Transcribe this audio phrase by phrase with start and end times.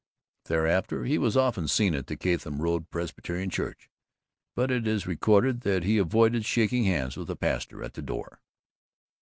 [0.45, 3.87] Thereafter he was often seen at the Chatham Road Presbyterian Church,
[4.55, 8.39] but it is recorded that he avoided shaking hands with the pastor at the door.